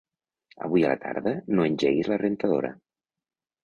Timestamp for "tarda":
1.05-1.35